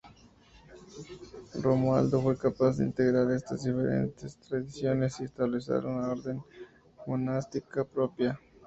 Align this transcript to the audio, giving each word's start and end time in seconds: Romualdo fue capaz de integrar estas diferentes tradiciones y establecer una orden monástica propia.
Romualdo 1.61 2.23
fue 2.23 2.35
capaz 2.35 2.77
de 2.77 2.85
integrar 2.85 3.29
estas 3.29 3.63
diferentes 3.65 4.35
tradiciones 4.37 5.19
y 5.19 5.25
establecer 5.25 5.85
una 5.85 6.09
orden 6.13 6.41
monástica 7.05 7.83
propia. 7.85 8.39